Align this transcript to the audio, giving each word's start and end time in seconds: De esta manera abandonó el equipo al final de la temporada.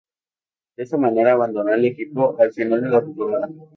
De 0.77 0.81
esta 0.83 0.97
manera 0.97 1.33
abandonó 1.33 1.75
el 1.75 1.85
equipo 1.85 2.35
al 2.39 2.51
final 2.51 2.81
de 2.81 2.89
la 2.89 3.01
temporada. 3.01 3.49